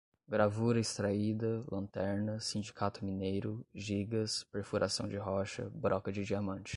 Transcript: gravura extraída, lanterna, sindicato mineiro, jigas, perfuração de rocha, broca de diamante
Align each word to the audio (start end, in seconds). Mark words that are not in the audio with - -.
gravura 0.27 0.79
extraída, 0.79 1.63
lanterna, 1.71 2.39
sindicato 2.39 3.05
mineiro, 3.05 3.63
jigas, 3.73 4.43
perfuração 4.45 5.07
de 5.07 5.15
rocha, 5.17 5.69
broca 5.73 6.11
de 6.11 6.23
diamante 6.25 6.69